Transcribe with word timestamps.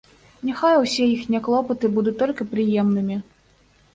Няхай 0.49 0.77
усе 0.83 1.03
іхнія 1.09 1.41
клопаты 1.47 1.85
будуць 1.97 2.15
толькі 2.21 2.47
прыемнымі. 2.53 3.21